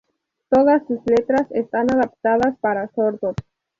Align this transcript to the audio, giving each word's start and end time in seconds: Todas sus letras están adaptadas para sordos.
Todas 0.49 0.81
sus 0.87 0.97
letras 1.05 1.45
están 1.51 1.93
adaptadas 1.93 2.57
para 2.59 2.87
sordos. 2.95 3.35